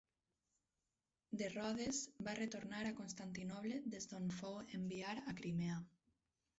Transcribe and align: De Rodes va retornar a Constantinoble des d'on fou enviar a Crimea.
De 1.41 1.49
Rodes 1.57 1.99
va 2.29 2.35
retornar 2.41 2.81
a 2.87 2.95
Constantinoble 3.03 3.81
des 3.95 4.13
d'on 4.15 4.29
fou 4.43 4.61
enviar 4.83 5.19
a 5.21 5.41
Crimea. 5.43 5.83